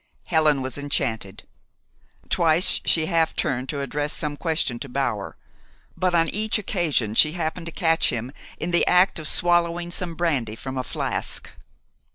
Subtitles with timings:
[0.25, 1.43] Helen was enchanted.
[2.27, 5.37] Twice she half turned to address some question to Bower;
[5.95, 10.15] but on each occasion she happened to catch him in the act of swallowing some
[10.15, 11.51] brandy from a flask.